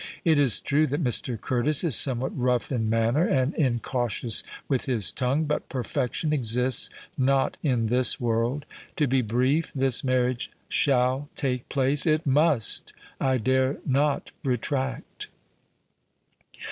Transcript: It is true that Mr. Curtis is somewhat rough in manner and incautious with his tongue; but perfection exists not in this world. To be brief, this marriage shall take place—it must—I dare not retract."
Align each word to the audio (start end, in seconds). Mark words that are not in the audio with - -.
It 0.25 0.39
is 0.39 0.59
true 0.61 0.87
that 0.87 1.03
Mr. 1.03 1.39
Curtis 1.39 1.83
is 1.83 1.95
somewhat 1.95 2.35
rough 2.35 2.71
in 2.71 2.89
manner 2.89 3.27
and 3.27 3.53
incautious 3.53 4.41
with 4.67 4.85
his 4.85 5.11
tongue; 5.11 5.43
but 5.43 5.69
perfection 5.69 6.33
exists 6.33 6.89
not 7.19 7.55
in 7.61 7.85
this 7.85 8.19
world. 8.19 8.65
To 8.95 9.05
be 9.07 9.21
brief, 9.21 9.71
this 9.73 10.03
marriage 10.03 10.49
shall 10.67 11.29
take 11.35 11.69
place—it 11.69 12.25
must—I 12.25 13.37
dare 13.37 13.77
not 13.85 14.31
retract." 14.43 15.27